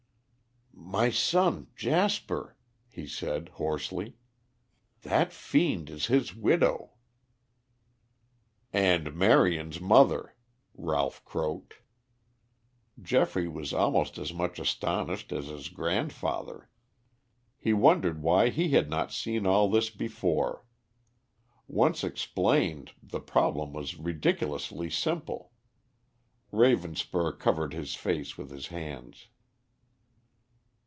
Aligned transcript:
"My 0.73 1.09
son, 1.09 1.67
Jasper," 1.73 2.57
he 2.89 3.07
said 3.07 3.47
hoarsely. 3.49 4.17
"That 5.03 5.31
fiend 5.31 5.89
is 5.89 6.07
his 6.07 6.35
widow." 6.35 6.95
"And 8.73 9.15
Marion's 9.15 9.79
mother," 9.79 10.35
Ralph 10.73 11.23
croaked. 11.23 11.75
Geoffrey 13.01 13.47
was 13.47 13.71
almost 13.71 14.17
as 14.17 14.33
much 14.33 14.59
astonished 14.59 15.31
as 15.31 15.47
his 15.47 15.69
grandfather. 15.69 16.69
He 17.57 17.71
wondered 17.71 18.21
why 18.21 18.49
he 18.49 18.71
had 18.71 18.89
not 18.89 19.13
seen 19.13 19.45
all 19.47 19.69
this 19.69 19.89
before. 19.89 20.65
Once 21.67 22.03
explained, 22.03 22.91
the 23.01 23.21
problem 23.21 23.71
was 23.71 23.97
ridiculously 23.97 24.89
simple. 24.89 25.53
Ravenspur 26.51 27.39
covered 27.39 27.71
his 27.73 27.95
face 27.95 28.37
with 28.37 28.51
his 28.51 28.67
hands. 28.67 29.27